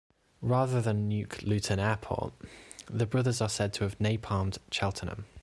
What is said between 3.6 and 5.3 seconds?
to have napalmed Cheltenham.